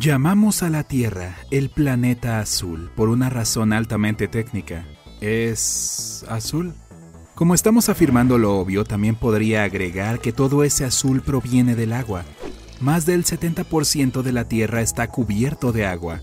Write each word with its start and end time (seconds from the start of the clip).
Llamamos 0.00 0.62
a 0.62 0.70
la 0.70 0.84
Tierra 0.84 1.34
el 1.50 1.70
planeta 1.70 2.38
azul 2.38 2.88
por 2.94 3.08
una 3.08 3.30
razón 3.30 3.72
altamente 3.72 4.28
técnica. 4.28 4.86
¿Es 5.20 6.24
azul? 6.28 6.72
Como 7.34 7.52
estamos 7.52 7.88
afirmando 7.88 8.38
lo 8.38 8.58
obvio, 8.58 8.84
también 8.84 9.16
podría 9.16 9.64
agregar 9.64 10.20
que 10.20 10.32
todo 10.32 10.62
ese 10.62 10.84
azul 10.84 11.20
proviene 11.20 11.74
del 11.74 11.92
agua. 11.92 12.22
Más 12.80 13.06
del 13.06 13.24
70% 13.24 14.22
de 14.22 14.30
la 14.30 14.44
Tierra 14.44 14.82
está 14.82 15.08
cubierto 15.08 15.72
de 15.72 15.86
agua. 15.86 16.20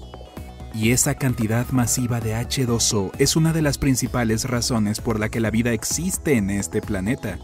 Y 0.73 0.91
esa 0.91 1.15
cantidad 1.15 1.67
masiva 1.71 2.21
de 2.21 2.33
H2O 2.33 3.11
es 3.19 3.35
una 3.35 3.51
de 3.51 3.61
las 3.61 3.77
principales 3.77 4.45
razones 4.45 5.01
por 5.01 5.19
la 5.19 5.27
que 5.27 5.41
la 5.41 5.51
vida 5.51 5.73
existe 5.73 6.37
en 6.37 6.49
este 6.49 6.81
planeta. 6.81 7.39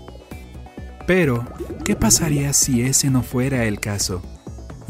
Pero, 1.06 1.46
¿qué 1.84 1.98
pasaría 1.98 2.54
si 2.54 2.84
ese 2.84 3.10
no 3.10 3.22
fuera 3.22 3.66
el 3.66 3.82
caso? 3.82 4.22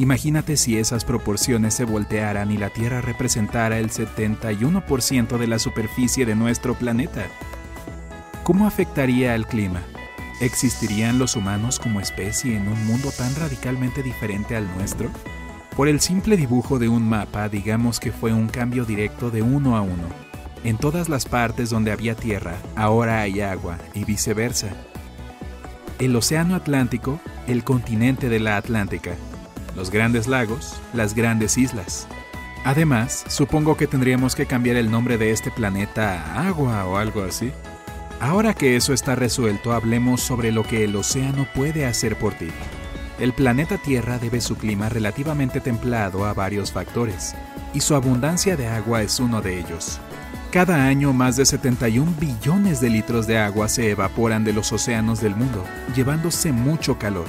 Imagínate 0.02 0.58
si 0.58 0.80
esas 0.80 1.06
proporciones 1.06 1.76
se 1.76 1.86
voltearan 1.86 2.50
y 2.50 2.58
la 2.58 2.72
Tierra 2.72 3.02
representara 3.02 3.78
el 3.78 3.92
71% 3.92 5.38
de 5.38 5.46
la 5.46 5.60
superficie 5.60 6.26
de 6.26 6.34
nuestro 6.34 6.74
planeta. 6.74 7.28
¿Cómo 8.42 8.66
afectaría 8.66 9.36
al 9.36 9.46
clima? 9.46 9.84
¿Existirían 10.40 11.20
los 11.20 11.36
humanos 11.36 11.78
como 11.78 12.02
especie 12.02 12.58
en 12.58 12.68
un 12.68 12.84
mundo 12.88 13.12
tan 13.16 13.36
radicalmente 13.36 14.02
diferente 14.02 14.56
al 14.56 14.66
nuestro? 14.76 15.12
Por 15.78 15.88
el 15.88 16.00
simple 16.00 16.36
dibujo 16.36 16.80
de 16.80 16.90
un 16.90 17.08
mapa, 17.08 17.48
digamos 17.48 18.00
que 18.00 18.12
fue 18.12 18.34
un 18.34 18.48
cambio 18.48 18.86
directo 18.86 19.30
de 19.30 19.44
uno 19.44 19.78
a 19.78 19.82
uno. 19.82 20.08
En 20.64 20.78
todas 20.78 21.10
las 21.10 21.26
partes 21.26 21.70
donde 21.70 21.92
había 21.92 22.16
tierra, 22.16 22.56
ahora 22.76 23.22
hay 23.22 23.42
agua, 23.42 23.78
y 23.94 24.04
viceversa. 24.04 24.70
El 26.00 26.16
Océano 26.16 26.56
Atlántico, 26.56 27.20
el 27.46 27.64
continente 27.64 28.30
de 28.30 28.40
la 28.40 28.58
Atlántica, 28.58 29.12
los 29.76 29.92
grandes 29.92 30.28
lagos, 30.28 30.80
las 30.94 31.14
grandes 31.16 31.58
islas. 31.58 32.08
Además, 32.64 33.24
supongo 33.28 33.76
que 33.76 33.88
tendríamos 33.88 34.36
que 34.36 34.46
cambiar 34.46 34.76
el 34.76 34.92
nombre 34.92 35.18
de 35.18 35.32
este 35.32 35.50
planeta 35.50 36.22
a 36.22 36.48
agua 36.48 36.86
o 36.86 36.98
algo 36.98 37.24
así. 37.24 37.52
Ahora 38.20 38.54
que 38.54 38.76
eso 38.76 38.94
está 38.94 39.16
resuelto, 39.16 39.74
hablemos 39.74 40.22
sobre 40.22 40.52
lo 40.52 40.64
que 40.64 40.84
el 40.84 40.96
océano 40.96 41.48
puede 41.56 41.86
hacer 41.86 42.18
por 42.18 42.34
ti. 42.36 42.50
El 43.20 43.34
planeta 43.34 43.78
Tierra 43.78 44.20
debe 44.20 44.42
su 44.42 44.58
clima 44.58 44.90
relativamente 44.90 45.60
templado 45.60 46.26
a 46.26 46.34
varios 46.34 46.72
factores, 46.72 47.36
y 47.74 47.82
su 47.82 47.96
abundancia 47.96 48.56
de 48.56 48.68
agua 48.68 49.02
es 49.02 49.20
uno 49.20 49.42
de 49.42 49.60
ellos. 49.60 50.00
Cada 50.52 50.86
año 50.86 51.14
más 51.14 51.38
de 51.38 51.46
71 51.46 52.14
billones 52.20 52.82
de 52.82 52.90
litros 52.90 53.26
de 53.26 53.38
agua 53.38 53.70
se 53.70 53.90
evaporan 53.90 54.44
de 54.44 54.54
los 54.54 54.72
océanos 54.72 55.22
del 55.22 55.36
mundo, 55.36 55.64
llevándose 55.96 56.52
mucho 56.52 57.00
calor. 57.00 57.28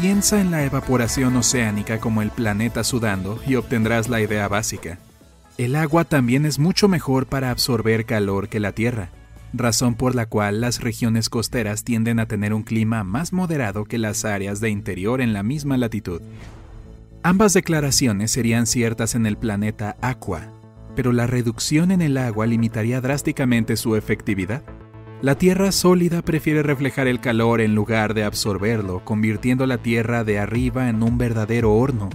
Piensa 0.00 0.42
en 0.42 0.50
la 0.50 0.62
evaporación 0.62 1.34
oceánica 1.36 2.00
como 2.00 2.20
el 2.20 2.30
planeta 2.30 2.84
sudando 2.84 3.40
y 3.46 3.54
obtendrás 3.54 4.10
la 4.10 4.20
idea 4.20 4.46
básica. 4.46 4.98
El 5.56 5.74
agua 5.74 6.04
también 6.04 6.44
es 6.44 6.58
mucho 6.58 6.86
mejor 6.86 7.24
para 7.24 7.50
absorber 7.50 8.04
calor 8.04 8.50
que 8.50 8.60
la 8.60 8.72
Tierra, 8.72 9.08
razón 9.54 9.94
por 9.94 10.14
la 10.14 10.26
cual 10.26 10.60
las 10.60 10.82
regiones 10.82 11.30
costeras 11.30 11.82
tienden 11.82 12.20
a 12.20 12.26
tener 12.26 12.52
un 12.52 12.62
clima 12.62 13.04
más 13.04 13.32
moderado 13.32 13.86
que 13.86 13.96
las 13.96 14.26
áreas 14.26 14.60
de 14.60 14.68
interior 14.68 15.22
en 15.22 15.32
la 15.32 15.42
misma 15.42 15.78
latitud. 15.78 16.20
Ambas 17.22 17.54
declaraciones 17.54 18.30
serían 18.30 18.66
ciertas 18.66 19.14
en 19.14 19.24
el 19.24 19.38
planeta 19.38 19.96
Aqua, 20.02 20.52
pero 20.94 21.10
la 21.14 21.26
reducción 21.26 21.90
en 21.90 22.02
el 22.02 22.18
agua 22.18 22.46
limitaría 22.46 23.00
drásticamente 23.00 23.78
su 23.78 23.96
efectividad. 23.96 24.62
La 25.22 25.34
tierra 25.38 25.72
sólida 25.72 26.20
prefiere 26.20 26.62
reflejar 26.62 27.06
el 27.06 27.20
calor 27.20 27.62
en 27.62 27.74
lugar 27.74 28.12
de 28.12 28.24
absorberlo, 28.24 29.02
convirtiendo 29.02 29.66
la 29.66 29.78
tierra 29.78 30.24
de 30.24 30.38
arriba 30.38 30.90
en 30.90 31.02
un 31.02 31.16
verdadero 31.16 31.72
horno. 31.72 32.10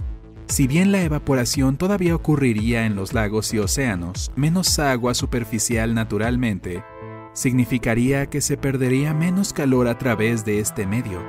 Si 0.46 0.68
bien 0.68 0.92
la 0.92 1.02
evaporación 1.02 1.76
todavía 1.76 2.14
ocurriría 2.14 2.86
en 2.86 2.94
los 2.94 3.12
lagos 3.12 3.52
y 3.54 3.58
océanos, 3.58 4.30
menos 4.36 4.78
agua 4.78 5.14
superficial 5.14 5.94
naturalmente, 5.94 6.84
significaría 7.32 8.26
que 8.26 8.40
se 8.40 8.56
perdería 8.56 9.14
menos 9.14 9.52
calor 9.52 9.88
a 9.88 9.98
través 9.98 10.44
de 10.44 10.60
este 10.60 10.86
medio. 10.86 11.20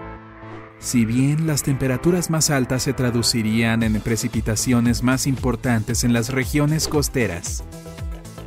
Si 0.78 1.06
bien 1.06 1.48
las 1.48 1.64
temperaturas 1.64 2.30
más 2.30 2.52
altas 2.52 2.84
se 2.84 2.94
traducirían 2.94 3.82
en 3.82 4.00
precipitaciones 4.02 5.02
más 5.02 5.26
importantes 5.26 6.04
en 6.04 6.14
las 6.14 6.30
regiones 6.30 6.88
costeras, 6.88 7.64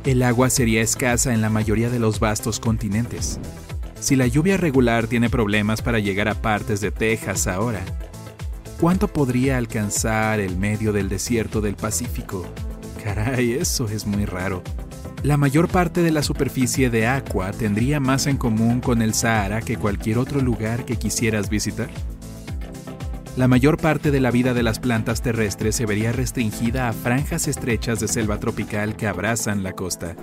el 0.07 0.23
agua 0.23 0.49
sería 0.49 0.81
escasa 0.81 1.33
en 1.33 1.41
la 1.41 1.49
mayoría 1.49 1.89
de 1.89 1.99
los 1.99 2.21
vastos 2.21 2.61
continentes. 2.61 3.41
Si 3.99 4.15
la 4.15 4.25
lluvia 4.25 4.55
regular 4.55 5.07
tiene 5.07 5.29
problemas 5.29 5.81
para 5.81 5.99
llegar 5.99 6.29
a 6.29 6.41
partes 6.41 6.79
de 6.79 6.91
Texas 6.91 7.45
ahora, 7.45 7.81
¿cuánto 8.79 9.09
podría 9.09 9.57
alcanzar 9.57 10.39
el 10.39 10.55
medio 10.55 10.93
del 10.93 11.09
desierto 11.09 11.59
del 11.59 11.75
Pacífico? 11.75 12.45
Caray, 13.03 13.51
eso 13.51 13.89
es 13.89 14.07
muy 14.07 14.23
raro. 14.23 14.63
La 15.23 15.35
mayor 15.35 15.67
parte 15.67 16.01
de 16.01 16.11
la 16.11 16.23
superficie 16.23 16.89
de 16.89 17.05
Aqua 17.05 17.51
tendría 17.51 17.99
más 17.99 18.27
en 18.27 18.37
común 18.37 18.79
con 18.79 19.01
el 19.01 19.13
Sahara 19.13 19.61
que 19.61 19.75
cualquier 19.75 20.19
otro 20.19 20.39
lugar 20.39 20.85
que 20.85 20.95
quisieras 20.95 21.49
visitar. 21.49 21.89
La 23.37 23.47
mayor 23.47 23.77
parte 23.77 24.09
de 24.09 24.19
la 24.19 24.31
vida 24.31 24.55
de 24.55 24.63
las 24.63 24.79
plantas 24.79 25.21
terrestres 25.21 25.75
se 25.75 25.85
vería 25.85 26.11
restringida 26.11 26.89
a 26.89 26.93
franjas 26.93 27.47
estrechas 27.47 27.99
de 27.99 28.07
selva 28.07 28.39
tropical 28.39 28.95
que 28.95 29.05
abrazan 29.05 29.61
la 29.61 29.73
costa. 29.73 30.15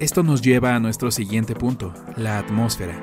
Esto 0.00 0.24
nos 0.24 0.42
lleva 0.42 0.74
a 0.74 0.80
nuestro 0.80 1.12
siguiente 1.12 1.54
punto, 1.54 1.94
la 2.16 2.40
atmósfera. 2.40 3.00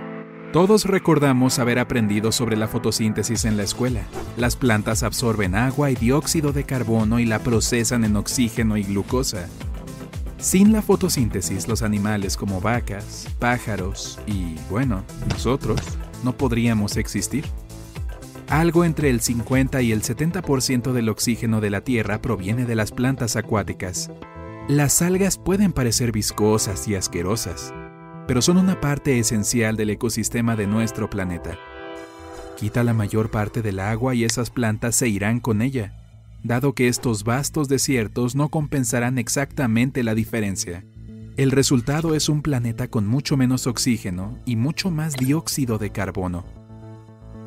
Todos 0.52 0.84
recordamos 0.84 1.60
haber 1.60 1.80
aprendido 1.80 2.34
sobre 2.34 2.58
la 2.58 2.68
fotosíntesis 2.68 3.46
en 3.46 3.56
la 3.56 3.64
escuela. 3.64 4.02
Las 4.36 4.58
plantas 4.58 5.02
absorben 5.02 5.56
agua 5.56 5.90
y 5.92 5.96
dióxido 5.96 6.52
de 6.52 6.66
carbono 6.66 7.20
y 7.20 7.26
la 7.26 7.40
procesan 7.40 8.04
en 8.04 8.18
oxígeno 8.18 8.76
y 8.76 8.84
glucosa. 8.84 9.48
Sin 10.40 10.74
la 10.74 10.82
fotosíntesis, 10.82 11.70
los 11.70 11.84
animales 11.84 12.36
como 12.36 12.60
vacas, 12.60 13.30
pájaros 13.40 14.20
y, 14.28 14.56
bueno, 14.70 15.06
nosotros, 15.30 15.80
no 16.22 16.36
podríamos 16.36 16.98
existir. 16.98 17.46
Algo 18.54 18.86
entre 18.86 19.10
el 19.10 19.20
50 19.20 19.82
y 19.82 19.92
el 19.92 20.04
70% 20.04 20.92
del 20.92 21.10
oxígeno 21.10 21.60
de 21.60 21.72
la 21.72 21.82
Tierra 21.82 22.22
proviene 22.22 22.66
de 22.66 22.76
las 22.76 22.92
plantas 22.92 23.36
acuáticas. 23.36 24.12
Las 24.68 25.02
algas 25.02 25.40
pueden 25.40 25.74
parecer 25.74 26.12
viscosas 26.12 26.88
y 26.88 26.94
asquerosas, 26.94 27.74
pero 28.28 28.44
son 28.44 28.58
una 28.58 28.80
parte 28.80 29.18
esencial 29.18 29.76
del 29.76 29.90
ecosistema 29.90 30.56
de 30.56 30.68
nuestro 30.68 31.10
planeta. 31.10 31.58
Quita 32.56 32.84
la 32.84 32.94
mayor 32.94 33.32
parte 33.32 33.64
del 33.64 33.80
agua 33.80 34.14
y 34.14 34.24
esas 34.24 34.52
plantas 34.52 34.98
se 34.98 35.08
irán 35.08 35.40
con 35.40 35.64
ella, 35.64 35.96
dado 36.44 36.74
que 36.74 36.88
estos 36.88 37.24
vastos 37.24 37.68
desiertos 37.68 38.36
no 38.36 38.50
compensarán 38.50 39.18
exactamente 39.18 40.04
la 40.04 40.14
diferencia. 40.14 40.86
El 41.38 41.50
resultado 41.50 42.14
es 42.14 42.30
un 42.30 42.44
planeta 42.44 42.88
con 42.88 43.08
mucho 43.08 43.36
menos 43.36 43.66
oxígeno 43.66 44.38
y 44.46 44.58
mucho 44.58 44.92
más 44.92 45.16
dióxido 45.16 45.80
de 45.80 45.90
carbono. 45.90 46.63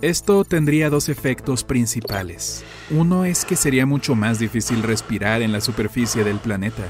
Esto 0.02 0.44
tendría 0.44 0.90
dos 0.90 1.08
efectos 1.08 1.64
principales. 1.64 2.62
Uno 2.90 3.24
es 3.24 3.46
que 3.46 3.56
sería 3.56 3.86
mucho 3.86 4.14
más 4.14 4.38
difícil 4.38 4.82
respirar 4.82 5.40
en 5.40 5.52
la 5.52 5.62
superficie 5.62 6.22
del 6.22 6.38
planeta. 6.38 6.82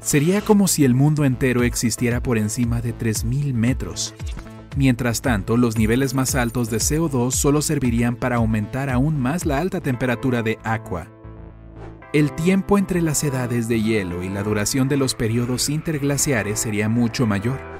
Sería 0.00 0.40
como 0.40 0.66
si 0.66 0.84
el 0.84 0.94
mundo 0.94 1.24
entero 1.24 1.62
existiera 1.62 2.20
por 2.20 2.38
encima 2.38 2.80
de 2.80 2.92
3.000 2.92 3.54
metros. 3.54 4.14
Mientras 4.76 5.22
tanto, 5.22 5.56
los 5.56 5.78
niveles 5.78 6.12
más 6.12 6.34
altos 6.34 6.70
de 6.70 6.78
CO2 6.78 7.30
solo 7.30 7.62
servirían 7.62 8.16
para 8.16 8.36
aumentar 8.36 8.90
aún 8.90 9.20
más 9.20 9.46
la 9.46 9.58
alta 9.58 9.80
temperatura 9.80 10.42
de 10.42 10.58
Aqua. 10.64 11.06
El 12.12 12.32
tiempo 12.32 12.78
entre 12.78 13.00
las 13.00 13.22
edades 13.22 13.68
de 13.68 13.80
hielo 13.80 14.24
y 14.24 14.28
la 14.28 14.42
duración 14.42 14.88
de 14.88 14.96
los 14.96 15.14
periodos 15.14 15.68
interglaciares 15.68 16.58
sería 16.58 16.88
mucho 16.88 17.28
mayor. 17.28 17.71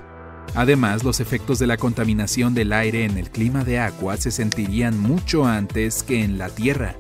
Además, 0.55 1.03
los 1.03 1.21
efectos 1.21 1.59
de 1.59 1.67
la 1.67 1.77
contaminación 1.77 2.55
del 2.55 2.73
aire 2.73 3.05
en 3.05 3.17
el 3.17 3.31
clima 3.31 3.65
de 3.65 3.79
agua 3.79 4.17
se 4.17 4.31
sentirían 4.31 4.99
mucho 4.99 5.47
antes 5.47 6.03
que 6.03 6.23
en 6.23 6.39
la 6.39 6.49
Tierra. 6.49 6.95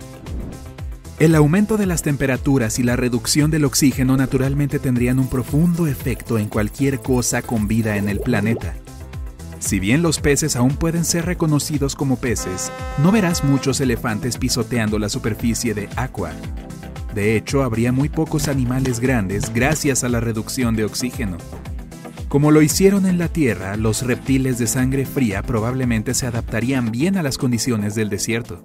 El 1.18 1.34
aumento 1.34 1.76
de 1.76 1.86
las 1.86 2.02
temperaturas 2.02 2.78
y 2.78 2.82
la 2.82 2.96
reducción 2.96 3.50
del 3.50 3.64
oxígeno 3.64 4.16
naturalmente 4.16 4.78
tendrían 4.78 5.18
un 5.18 5.28
profundo 5.28 5.86
efecto 5.86 6.38
en 6.38 6.48
cualquier 6.48 7.00
cosa 7.00 7.42
con 7.42 7.68
vida 7.68 7.96
en 7.96 8.08
el 8.08 8.20
planeta. 8.20 8.74
Si 9.60 9.78
bien 9.78 10.02
los 10.02 10.18
peces 10.18 10.56
aún 10.56 10.74
pueden 10.74 11.04
ser 11.04 11.24
reconocidos 11.24 11.94
como 11.94 12.16
peces, 12.16 12.72
no 12.98 13.12
verás 13.12 13.44
muchos 13.44 13.80
elefantes 13.80 14.36
pisoteando 14.36 14.98
la 14.98 15.08
superficie 15.08 15.74
de 15.74 15.88
agua. 15.94 16.32
De 17.14 17.36
hecho, 17.36 17.62
habría 17.62 17.92
muy 17.92 18.08
pocos 18.08 18.48
animales 18.48 18.98
grandes 18.98 19.52
gracias 19.52 20.02
a 20.02 20.08
la 20.08 20.18
reducción 20.18 20.74
de 20.74 20.84
oxígeno. 20.84 21.36
Como 22.32 22.50
lo 22.50 22.62
hicieron 22.62 23.04
en 23.04 23.18
la 23.18 23.28
Tierra, 23.28 23.76
los 23.76 24.06
reptiles 24.06 24.58
de 24.58 24.66
sangre 24.66 25.04
fría 25.04 25.42
probablemente 25.42 26.14
se 26.14 26.26
adaptarían 26.26 26.90
bien 26.90 27.18
a 27.18 27.22
las 27.22 27.36
condiciones 27.36 27.94
del 27.94 28.08
desierto. 28.08 28.64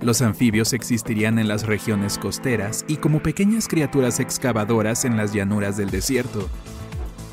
Los 0.00 0.20
anfibios 0.20 0.72
existirían 0.72 1.38
en 1.38 1.46
las 1.46 1.64
regiones 1.64 2.18
costeras 2.18 2.84
y 2.88 2.96
como 2.96 3.22
pequeñas 3.22 3.68
criaturas 3.68 4.18
excavadoras 4.18 5.04
en 5.04 5.16
las 5.16 5.32
llanuras 5.32 5.76
del 5.76 5.90
desierto. 5.90 6.48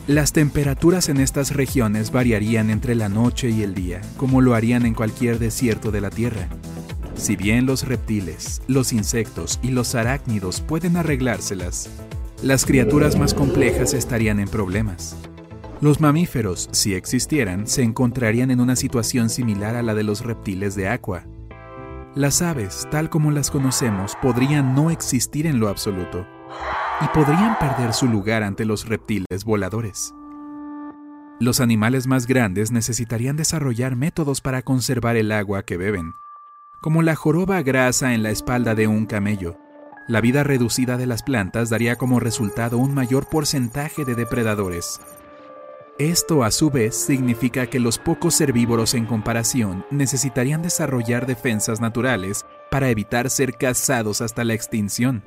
Las 0.05 0.33
temperaturas 0.33 1.09
en 1.09 1.19
estas 1.19 1.55
regiones 1.55 2.11
variarían 2.11 2.69
entre 2.69 2.93
la 2.93 3.09
noche 3.09 3.49
y 3.49 3.63
el 3.63 3.73
día, 3.73 4.01
como 4.17 4.41
lo 4.41 4.53
harían 4.53 4.85
en 4.85 4.93
cualquier 4.93 5.39
desierto 5.39 5.89
de 5.89 6.01
la 6.01 6.11
Tierra. 6.11 6.47
Si 7.15 7.35
bien 7.35 7.65
los 7.65 7.87
reptiles, 7.87 8.61
los 8.67 8.93
insectos 8.93 9.59
y 9.63 9.69
los 9.69 9.95
arácnidos 9.95 10.61
pueden 10.61 10.95
arreglárselas, 10.95 11.89
las 12.43 12.65
criaturas 12.65 13.17
más 13.17 13.33
complejas 13.33 13.95
estarían 13.95 14.39
en 14.39 14.47
problemas. 14.47 15.15
Los 15.81 15.99
mamíferos, 15.99 16.69
si 16.71 16.93
existieran, 16.93 17.67
se 17.67 17.83
encontrarían 17.83 18.49
en 18.49 18.61
una 18.61 18.77
situación 18.77 19.29
similar 19.29 19.75
a 19.75 19.83
la 19.83 19.93
de 19.93 20.03
los 20.03 20.21
reptiles 20.23 20.73
de 20.75 20.87
agua. 20.87 21.25
Las 22.15 22.41
aves, 22.41 22.87
tal 22.91 23.09
como 23.09 23.29
las 23.29 23.51
conocemos, 23.51 24.15
podrían 24.21 24.73
no 24.73 24.89
existir 24.89 25.45
en 25.45 25.59
lo 25.59 25.67
absoluto 25.67 26.25
y 27.01 27.07
podrían 27.13 27.59
perder 27.59 27.93
su 27.93 28.07
lugar 28.07 28.41
ante 28.41 28.63
los 28.63 28.87
reptiles 28.87 29.43
voladores. 29.43 30.13
Los 31.41 31.59
animales 31.59 32.07
más 32.07 32.25
grandes 32.25 32.71
necesitarían 32.71 33.35
desarrollar 33.35 33.97
métodos 33.97 34.39
para 34.39 34.61
conservar 34.61 35.17
el 35.17 35.33
agua 35.33 35.63
que 35.63 35.75
beben, 35.75 36.13
como 36.79 37.01
la 37.01 37.15
joroba 37.15 37.61
grasa 37.63 38.13
en 38.13 38.23
la 38.23 38.29
espalda 38.29 38.75
de 38.75 38.87
un 38.87 39.05
camello. 39.05 39.57
La 40.07 40.21
vida 40.21 40.45
reducida 40.45 40.95
de 40.95 41.07
las 41.07 41.23
plantas 41.23 41.69
daría 41.69 41.97
como 41.97 42.21
resultado 42.21 42.77
un 42.77 42.93
mayor 42.93 43.27
porcentaje 43.27 44.05
de 44.05 44.15
depredadores. 44.15 45.01
Esto 45.97 46.43
a 46.43 46.51
su 46.51 46.71
vez 46.71 46.93
significa 46.93 47.67
que 47.67 47.79
los 47.79 47.99
pocos 47.99 48.41
herbívoros 48.41 48.95
en 48.95 49.05
comparación 49.05 49.85
necesitarían 49.91 50.61
desarrollar 50.61 51.25
defensas 51.25 51.79
naturales 51.79 52.45
para 52.69 52.89
evitar 52.89 53.29
ser 53.29 53.53
cazados 53.53 54.19
hasta 54.19 54.43
la 54.43 54.53
extinción. 54.53 55.23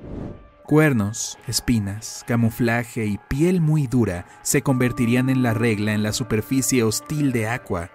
Cuernos, 0.65 1.39
espinas, 1.47 2.23
camuflaje 2.27 3.07
y 3.07 3.19
piel 3.29 3.63
muy 3.63 3.87
dura 3.87 4.27
se 4.43 4.61
convertirían 4.61 5.31
en 5.31 5.43
la 5.43 5.55
regla 5.55 5.95
en 5.95 6.03
la 6.03 6.13
superficie 6.13 6.83
hostil 6.83 7.33
de 7.33 7.49
Aqua. 7.49 7.91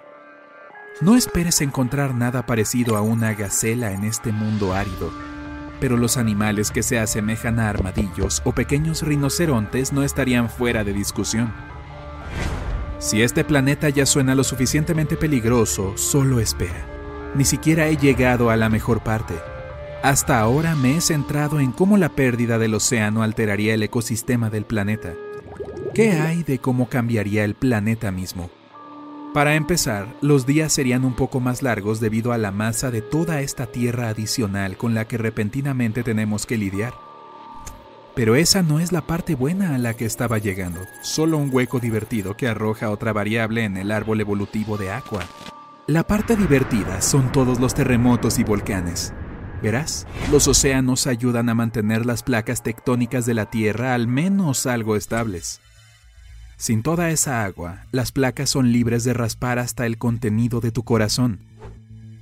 No 0.99 1.15
esperes 1.15 1.61
encontrar 1.61 2.15
nada 2.15 2.47
parecido 2.47 2.97
a 2.97 3.01
una 3.01 3.35
gacela 3.35 3.91
en 3.91 4.03
este 4.03 4.31
mundo 4.31 4.73
árido, 4.73 5.11
pero 5.79 5.95
los 5.95 6.17
animales 6.17 6.71
que 6.71 6.81
se 6.81 6.97
asemejan 6.97 7.59
a 7.59 7.69
armadillos 7.69 8.41
o 8.45 8.51
pequeños 8.51 9.03
rinocerontes 9.03 9.93
no 9.93 10.01
estarían 10.01 10.49
fuera 10.49 10.83
de 10.83 10.93
discusión. 10.93 11.53
Si 13.03 13.21
este 13.21 13.43
planeta 13.43 13.89
ya 13.89 14.05
suena 14.05 14.33
lo 14.33 14.45
suficientemente 14.45 15.17
peligroso, 15.17 15.97
solo 15.97 16.39
espera. 16.39 16.87
Ni 17.35 17.43
siquiera 17.43 17.89
he 17.89 17.97
llegado 17.97 18.49
a 18.49 18.55
la 18.55 18.69
mejor 18.69 19.03
parte. 19.03 19.33
Hasta 20.01 20.39
ahora 20.39 20.73
me 20.75 20.95
he 20.95 21.01
centrado 21.01 21.59
en 21.59 21.73
cómo 21.73 21.97
la 21.97 22.07
pérdida 22.07 22.57
del 22.57 22.75
océano 22.75 23.21
alteraría 23.21 23.73
el 23.73 23.83
ecosistema 23.83 24.49
del 24.49 24.63
planeta. 24.63 25.15
¿Qué 25.93 26.13
hay 26.13 26.43
de 26.43 26.59
cómo 26.59 26.87
cambiaría 26.87 27.43
el 27.43 27.55
planeta 27.55 28.09
mismo? 28.13 28.49
Para 29.33 29.55
empezar, 29.55 30.07
los 30.21 30.45
días 30.45 30.71
serían 30.71 31.03
un 31.03 31.13
poco 31.13 31.41
más 31.41 31.61
largos 31.61 31.99
debido 31.99 32.31
a 32.31 32.37
la 32.37 32.53
masa 32.53 32.89
de 32.89 33.01
toda 33.01 33.41
esta 33.41 33.65
tierra 33.65 34.07
adicional 34.07 34.77
con 34.77 34.95
la 34.95 35.09
que 35.09 35.17
repentinamente 35.17 36.03
tenemos 36.03 36.45
que 36.45 36.57
lidiar. 36.57 36.93
Pero 38.15 38.35
esa 38.35 38.61
no 38.61 38.79
es 38.79 38.91
la 38.91 39.01
parte 39.01 39.33
buena 39.33 39.73
a 39.73 39.77
la 39.79 39.95
que 39.95 40.05
estaba 40.05 40.37
llegando, 40.37 40.81
solo 41.01 41.37
un 41.37 41.49
hueco 41.51 41.79
divertido 41.79 42.37
que 42.37 42.47
arroja 42.47 42.91
otra 42.91 43.11
variable 43.11 43.63
en 43.63 43.75
el 43.75 43.91
árbol 43.91 44.21
evolutivo 44.21 44.77
de 44.77 44.91
Aqua. 44.91 45.23
La 45.87 46.05
parte 46.05 46.35
divertida 46.35 47.01
son 47.01 47.31
todos 47.31 47.59
los 47.59 47.73
terremotos 47.73 48.37
y 48.37 48.43
volcanes. 48.43 49.13
Verás, 49.63 50.05
los 50.31 50.47
océanos 50.47 51.07
ayudan 51.07 51.49
a 51.49 51.55
mantener 51.55 52.05
las 52.05 52.21
placas 52.21 52.61
tectónicas 52.61 53.25
de 53.25 53.33
la 53.33 53.49
Tierra 53.49 53.95
al 53.95 54.07
menos 54.07 54.67
algo 54.67 54.95
estables. 54.95 55.59
Sin 56.57 56.83
toda 56.83 57.09
esa 57.09 57.43
agua, 57.43 57.85
las 57.91 58.11
placas 58.11 58.49
son 58.49 58.71
libres 58.71 59.03
de 59.03 59.13
raspar 59.13 59.59
hasta 59.59 59.85
el 59.85 59.97
contenido 59.97 60.61
de 60.61 60.71
tu 60.71 60.83
corazón. 60.83 61.39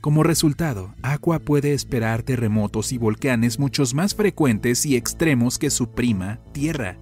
Como 0.02 0.24
resultado, 0.24 0.96
Aqua 1.04 1.38
puede 1.38 1.76
esperar 1.76 2.24
terremotos 2.24 2.92
y 2.92 2.98
volcanes 2.98 3.60
muchos 3.60 3.94
más 3.94 4.16
frecuentes 4.16 4.84
y 4.88 4.96
extremos 4.96 5.60
que 5.60 5.70
su 5.70 5.92
prima, 5.92 6.40
Tierra. 6.54 6.98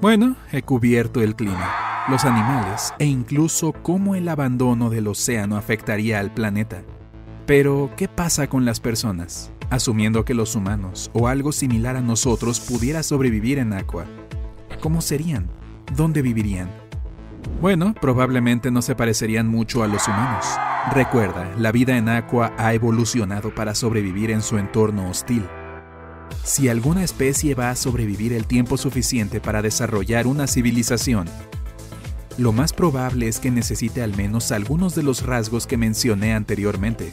Bueno, 0.00 0.36
he 0.52 0.62
cubierto 0.62 1.22
el 1.22 1.34
clima, 1.34 2.04
los 2.08 2.24
animales 2.24 2.94
e 3.00 3.06
incluso 3.06 3.72
cómo 3.72 4.14
el 4.14 4.28
abandono 4.28 4.90
del 4.90 5.08
océano 5.08 5.56
afectaría 5.56 6.20
al 6.20 6.32
planeta. 6.32 6.84
Pero, 7.46 7.90
¿qué 7.96 8.06
pasa 8.06 8.46
con 8.46 8.64
las 8.64 8.78
personas? 8.78 9.50
Asumiendo 9.68 10.24
que 10.24 10.34
los 10.34 10.54
humanos 10.54 11.10
o 11.14 11.26
algo 11.26 11.50
similar 11.50 11.96
a 11.96 12.00
nosotros 12.00 12.60
pudiera 12.60 13.02
sobrevivir 13.02 13.58
en 13.58 13.72
Aqua. 13.72 14.06
¿Cómo 14.80 15.00
serían? 15.00 15.50
¿Dónde 15.96 16.22
vivirían? 16.22 16.70
Bueno, 17.60 17.92
probablemente 18.00 18.70
no 18.70 18.82
se 18.82 18.94
parecerían 18.94 19.48
mucho 19.48 19.82
a 19.82 19.88
los 19.88 20.06
humanos. 20.06 20.46
Recuerda, 20.90 21.54
la 21.56 21.70
vida 21.70 21.96
en 21.96 22.08
Aqua 22.08 22.52
ha 22.58 22.74
evolucionado 22.74 23.54
para 23.54 23.74
sobrevivir 23.74 24.32
en 24.32 24.42
su 24.42 24.58
entorno 24.58 25.08
hostil. 25.08 25.46
Si 26.42 26.68
alguna 26.68 27.04
especie 27.04 27.54
va 27.54 27.70
a 27.70 27.76
sobrevivir 27.76 28.32
el 28.32 28.46
tiempo 28.46 28.76
suficiente 28.76 29.40
para 29.40 29.62
desarrollar 29.62 30.26
una 30.26 30.48
civilización, 30.48 31.28
lo 32.36 32.52
más 32.52 32.72
probable 32.72 33.28
es 33.28 33.38
que 33.38 33.50
necesite 33.50 34.02
al 34.02 34.16
menos 34.16 34.50
algunos 34.50 34.94
de 34.96 35.04
los 35.04 35.24
rasgos 35.24 35.68
que 35.68 35.76
mencioné 35.76 36.34
anteriormente. 36.34 37.12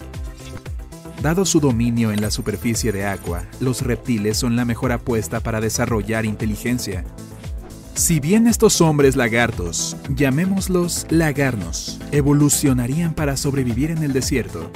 Dado 1.21 1.45
su 1.45 1.59
dominio 1.59 2.11
en 2.11 2.21
la 2.21 2.31
superficie 2.31 2.91
de 2.91 3.05
agua, 3.05 3.43
los 3.59 3.83
reptiles 3.83 4.37
son 4.37 4.55
la 4.55 4.65
mejor 4.65 4.91
apuesta 4.91 5.41
para 5.41 5.61
desarrollar 5.61 6.25
inteligencia. 6.25 7.03
Si 7.99 8.21
bien 8.21 8.47
estos 8.47 8.79
hombres 8.79 9.17
lagartos, 9.17 9.97
llamémoslos 10.15 11.05
lagarnos, 11.09 11.99
evolucionarían 12.13 13.13
para 13.13 13.35
sobrevivir 13.35 13.91
en 13.91 14.03
el 14.03 14.13
desierto, 14.13 14.71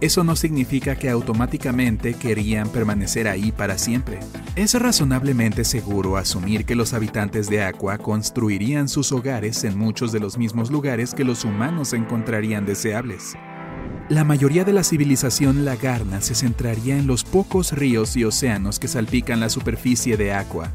eso 0.00 0.24
no 0.24 0.34
significa 0.34 0.96
que 0.96 1.10
automáticamente 1.10 2.14
querían 2.14 2.68
permanecer 2.68 3.28
ahí 3.28 3.52
para 3.52 3.78
siempre. 3.78 4.18
Es 4.56 4.74
razonablemente 4.74 5.64
seguro 5.64 6.16
asumir 6.16 6.64
que 6.64 6.74
los 6.74 6.92
habitantes 6.92 7.48
de 7.48 7.62
Aqua 7.62 7.98
construirían 7.98 8.88
sus 8.88 9.12
hogares 9.12 9.62
en 9.62 9.78
muchos 9.78 10.10
de 10.10 10.18
los 10.18 10.36
mismos 10.36 10.72
lugares 10.72 11.14
que 11.14 11.22
los 11.22 11.44
humanos 11.44 11.92
encontrarían 11.92 12.66
deseables. 12.66 13.36
La 14.08 14.24
mayoría 14.24 14.64
de 14.64 14.72
la 14.72 14.82
civilización 14.82 15.64
lagarna 15.64 16.20
se 16.20 16.34
centraría 16.34 16.96
en 16.96 17.06
los 17.06 17.22
pocos 17.22 17.70
ríos 17.70 18.16
y 18.16 18.24
océanos 18.24 18.80
que 18.80 18.88
salpican 18.88 19.38
la 19.38 19.50
superficie 19.50 20.16
de 20.16 20.32
Aqua. 20.32 20.72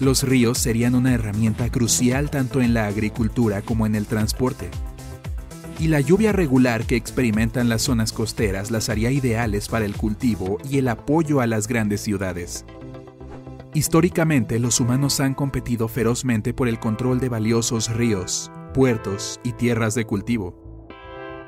Los 0.00 0.22
ríos 0.22 0.58
serían 0.58 0.94
una 0.94 1.14
herramienta 1.14 1.70
crucial 1.70 2.30
tanto 2.30 2.60
en 2.60 2.74
la 2.74 2.86
agricultura 2.86 3.62
como 3.62 3.86
en 3.86 3.94
el 3.94 4.06
transporte 4.06 4.70
y 5.78 5.88
la 5.88 6.00
lluvia 6.00 6.32
regular 6.32 6.86
que 6.86 6.96
experimentan 6.96 7.68
las 7.68 7.82
zonas 7.82 8.12
costeras 8.12 8.70
las 8.70 8.88
haría 8.88 9.10
ideales 9.10 9.68
para 9.68 9.84
el 9.84 9.96
cultivo 9.96 10.58
y 10.70 10.78
el 10.78 10.88
apoyo 10.88 11.40
a 11.40 11.46
las 11.46 11.66
grandes 11.66 12.00
ciudades. 12.00 12.64
Históricamente, 13.74 14.60
los 14.60 14.78
humanos 14.78 15.18
han 15.18 15.34
competido 15.34 15.88
ferozmente 15.88 16.54
por 16.54 16.68
el 16.68 16.78
control 16.78 17.18
de 17.18 17.28
valiosos 17.28 17.90
ríos, 17.92 18.52
puertos 18.72 19.40
y 19.42 19.52
tierras 19.52 19.96
de 19.96 20.04
cultivo. 20.04 20.88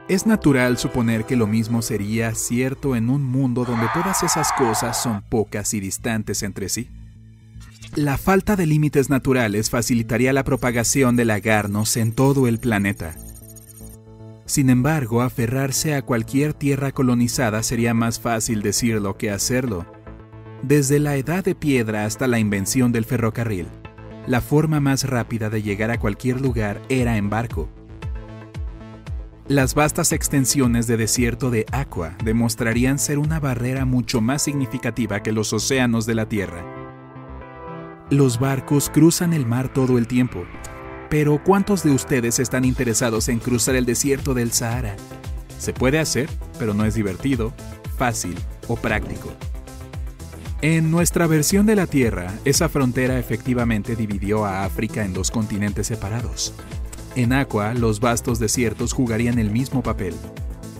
Es 0.08 0.26
natural 0.26 0.76
suponer 0.76 1.24
que 1.24 1.36
lo 1.36 1.46
mismo 1.46 1.82
sería 1.82 2.34
cierto 2.34 2.96
en 2.96 3.10
un 3.10 3.22
mundo 3.22 3.64
donde 3.64 3.86
todas 3.94 4.22
esas 4.22 4.52
cosas 4.52 5.00
son 5.00 5.22
pocas 5.22 5.72
y 5.74 5.80
distantes 5.80 6.42
entre 6.42 6.68
sí. 6.68 6.90
La 7.94 8.18
falta 8.18 8.56
de 8.56 8.66
límites 8.66 9.08
naturales 9.08 9.70
facilitaría 9.70 10.32
la 10.32 10.44
propagación 10.44 11.16
de 11.16 11.24
lagarnos 11.24 11.96
en 11.96 12.12
todo 12.12 12.46
el 12.46 12.58
planeta 12.58 13.16
sin 14.46 14.70
embargo, 14.70 15.22
aferrarse 15.22 15.96
a 15.96 16.02
cualquier 16.02 16.54
tierra 16.54 16.92
colonizada 16.92 17.64
sería 17.64 17.94
más 17.94 18.20
fácil 18.20 18.62
decirlo 18.62 19.18
que 19.18 19.30
hacerlo. 19.30 19.86
Desde 20.62 21.00
la 21.00 21.16
edad 21.16 21.44
de 21.44 21.56
piedra 21.56 22.04
hasta 22.04 22.28
la 22.28 22.38
invención 22.38 22.92
del 22.92 23.04
ferrocarril, 23.04 23.66
la 24.26 24.40
forma 24.40 24.78
más 24.78 25.04
rápida 25.04 25.50
de 25.50 25.62
llegar 25.62 25.90
a 25.90 25.98
cualquier 25.98 26.40
lugar 26.40 26.80
era 26.88 27.16
en 27.16 27.28
barco. 27.28 27.68
Las 29.48 29.74
vastas 29.74 30.12
extensiones 30.12 30.86
de 30.86 30.96
desierto 30.96 31.50
de 31.50 31.66
Aqua 31.72 32.16
demostrarían 32.24 32.98
ser 32.98 33.18
una 33.18 33.40
barrera 33.40 33.84
mucho 33.84 34.20
más 34.20 34.42
significativa 34.42 35.22
que 35.22 35.32
los 35.32 35.52
océanos 35.52 36.06
de 36.06 36.14
la 36.14 36.28
Tierra. 36.28 36.75
Los 38.10 38.38
barcos 38.38 38.88
cruzan 38.88 39.32
el 39.32 39.46
mar 39.46 39.68
todo 39.72 39.98
el 39.98 40.06
tiempo, 40.06 40.44
pero 41.10 41.42
¿cuántos 41.42 41.82
de 41.82 41.90
ustedes 41.90 42.38
están 42.38 42.64
interesados 42.64 43.28
en 43.28 43.40
cruzar 43.40 43.74
el 43.74 43.84
desierto 43.84 44.32
del 44.32 44.52
Sahara? 44.52 44.94
Se 45.58 45.72
puede 45.72 45.98
hacer, 45.98 46.30
pero 46.56 46.72
no 46.72 46.84
es 46.84 46.94
divertido, 46.94 47.52
fácil 47.98 48.36
o 48.68 48.76
práctico. 48.76 49.32
En 50.62 50.92
nuestra 50.92 51.26
versión 51.26 51.66
de 51.66 51.74
la 51.74 51.88
Tierra, 51.88 52.32
esa 52.44 52.68
frontera 52.68 53.18
efectivamente 53.18 53.96
dividió 53.96 54.44
a 54.44 54.64
África 54.64 55.04
en 55.04 55.12
dos 55.12 55.32
continentes 55.32 55.88
separados. 55.88 56.54
En 57.16 57.32
Aqua, 57.32 57.74
los 57.74 57.98
vastos 57.98 58.38
desiertos 58.38 58.92
jugarían 58.92 59.40
el 59.40 59.50
mismo 59.50 59.82
papel. 59.82 60.14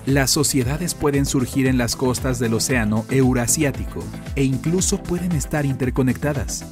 Las 0.07 0.31
sociedades 0.31 0.95
pueden 0.95 1.27
surgir 1.27 1.67
en 1.67 1.77
las 1.77 1.97
costas 1.97 2.39
del 2.39 2.55
Océano 2.55 3.05
Eurasiático 3.11 4.05
e 4.37 4.45
incluso 4.45 5.03
pueden 5.03 5.33
estar 5.33 5.67
interconectadas 5.67 6.65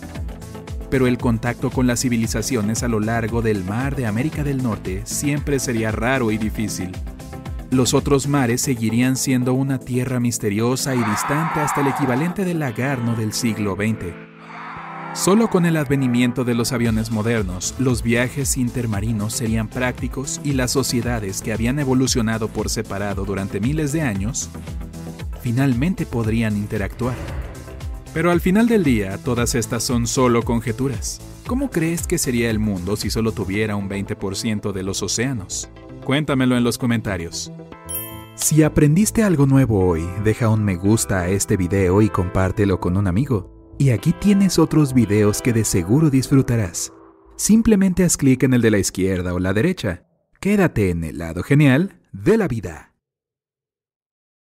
pero 0.95 1.09
el 1.09 1.19
contacto 1.19 1.71
con 1.71 1.89
las 1.89 2.03
civilizaciones 2.03 2.85
a 2.85 2.89
lo 2.89 3.01
largo 3.01 3.43
del 3.43 3.65
mar 3.65 3.97
de 3.97 4.07
América 4.07 4.45
del 4.45 4.63
Norte 4.63 5.03
siempre 5.07 5.59
sería 5.59 5.91
raro 5.91 6.31
y 6.31 6.39
difícil. 6.39 6.93
los 7.73 7.95
otros 7.95 8.29
mares 8.29 8.63
seguirían 8.63 9.17
siendo 9.17 9.55
una 9.55 9.81
tierra 9.81 10.21
misteriosa 10.21 10.95
y 10.95 10.99
distante 11.03 11.59
hasta 11.59 11.81
el 11.81 11.89
equivalente 11.89 12.45
del 12.45 12.61
lagarno 12.61 13.17
del 13.17 13.33
siglo 13.33 13.75
XX. 13.75 14.15
Solo 15.15 15.51
con 15.51 15.67
el 15.67 15.77
advenimiento 15.79 16.45
de 16.45 16.55
los 16.55 16.71
aviones 16.71 17.11
modernos, 17.11 17.75
los 17.81 18.05
viajes 18.05 18.57
intermarinos 18.57 19.33
serían 19.33 19.67
prácticos 19.67 20.41
y 20.45 20.53
las 20.53 20.71
sociedades 20.71 21.43
que 21.43 21.53
habían 21.53 21.81
evolucionado 21.81 22.47
por 22.47 22.71
separado 22.71 23.25
durante 23.25 23.59
miles 23.59 23.91
de 23.91 24.03
años 24.03 24.49
finalmente 25.43 26.07
podrían 26.07 26.57
interactuar. 26.57 27.17
Pero 28.15 28.31
al 28.31 28.41
final 28.41 28.69
del 28.69 28.85
día, 28.85 29.19
todas 29.19 29.57
estas 29.57 29.83
son 29.83 30.07
solo 30.07 30.45
conjeturas. 30.45 31.21
¿Cómo 31.49 31.69
crees 31.69 32.07
que 32.07 32.17
sería 32.17 32.49
el 32.49 32.61
mundo 32.61 32.95
si 32.95 33.11
solo 33.11 33.33
tuviera 33.33 33.75
un 33.75 33.91
20% 33.91 34.71
de 34.71 34.83
los 34.85 35.03
océanos? 35.03 35.69
Cuéntamelo 36.05 36.57
en 36.57 36.63
los 36.63 36.79
comentarios. 36.79 37.53
Si 38.37 38.63
aprendiste 38.63 39.25
algo 39.25 39.47
nuevo 39.47 39.85
hoy, 39.85 40.09
deja 40.23 40.49
un 40.49 40.65
me 40.65 40.77
gusta 40.77 41.21
a 41.21 41.29
este 41.29 41.57
video 41.57 42.03
y 42.03 42.09
compártelo 42.09 42.79
con 42.79 42.97
un 42.97 43.09
amigo. 43.09 43.75
Y 43.79 43.91
aquí 43.91 44.13
tienes 44.13 44.61
otros 44.61 44.95
videos 44.95 45.43
que 45.43 45.53
de 45.53 45.65
seguro 45.65 46.09
disfrutarás. 46.09 46.93
Simplemente 47.37 48.05
haz 48.05 48.17
clic 48.17 48.45
en 48.45 48.55
el 48.55 48.63
de 48.63 48.71
la 48.71 48.79
izquierda 48.79 49.35
o 49.35 49.41
la 49.41 49.53
derecha. 49.53 50.05
Quédate 50.41 50.91
en 50.91 51.03
el 51.03 51.19
lado 51.19 51.43
genial 51.43 52.01
de 52.13 52.37
la 52.37 52.47
vida. 52.47 52.94